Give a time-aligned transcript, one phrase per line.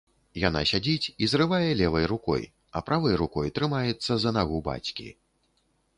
[0.43, 2.43] Яна сядзіць і зрывае левай рукой,
[2.79, 5.07] а правай рукой трымаецца за нагу бацькі.